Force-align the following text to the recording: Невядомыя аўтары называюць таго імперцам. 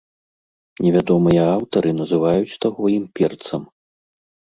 Невядомыя 0.85 1.43
аўтары 1.55 1.91
называюць 1.99 2.57
таго 2.65 2.83
імперцам. 2.99 3.63